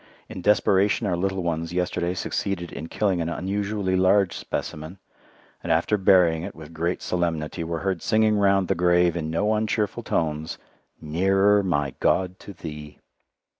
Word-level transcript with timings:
In 0.29 0.41
desperation 0.41 1.05
our 1.05 1.15
little 1.15 1.43
ones 1.43 1.73
yesterday 1.73 2.15
succeeded 2.15 2.71
in 2.73 2.87
killing 2.87 3.21
an 3.21 3.29
unusually 3.29 3.95
large 3.95 4.35
specimen, 4.35 4.97
and 5.61 5.71
after 5.71 5.95
burying 5.95 6.41
it 6.41 6.55
with 6.55 6.73
great 6.73 7.03
solemnity 7.03 7.63
were 7.63 7.81
heard 7.85 8.01
singing 8.01 8.37
around 8.37 8.67
the 8.67 8.73
grave 8.73 9.15
in 9.15 9.29
no 9.29 9.53
uncheerful 9.53 10.01
tones, 10.01 10.57
"Nearer, 10.99 11.61
my 11.61 11.93
God, 11.99 12.39
to 12.39 12.51
Thee." 12.53 12.97